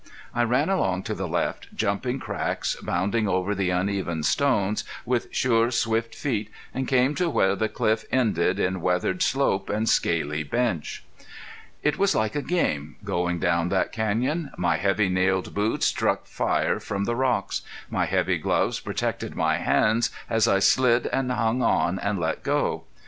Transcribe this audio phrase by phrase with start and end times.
[0.33, 5.69] I ran along to the left, jumping cracks, bounding over the uneven stones with sure,
[5.69, 11.03] swift feet, and came to where the cliff ended in weathered slope and scaly bench.
[11.83, 14.49] It was like a game, going down that canyon.
[14.57, 17.61] My heavy nailed boots struck fire from the rocks.
[17.87, 22.85] My heavy gloves protected my hands as I slid and hung on and let go.